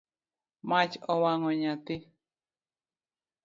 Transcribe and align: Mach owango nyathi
Mach 0.69 0.93
owango 1.13 1.49
nyathi 1.61 1.95